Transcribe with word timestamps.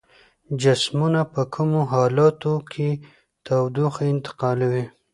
جسمونه 0.61 1.21
په 1.33 1.41
کومو 1.55 1.81
حالتونو 1.91 2.55
کې 2.71 2.89
تودوخه 3.45 4.03
انتقالوي؟ 4.13 4.85